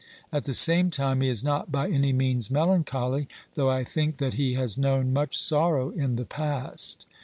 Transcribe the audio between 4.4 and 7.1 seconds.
has known much sorrow in the past.